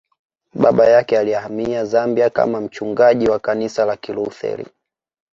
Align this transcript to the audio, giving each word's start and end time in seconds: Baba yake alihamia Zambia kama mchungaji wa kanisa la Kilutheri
Baba 0.53 0.85
yake 0.87 1.17
alihamia 1.19 1.85
Zambia 1.85 2.29
kama 2.29 2.61
mchungaji 2.61 3.27
wa 3.29 3.39
kanisa 3.39 3.85
la 3.85 3.97
Kilutheri 3.97 4.65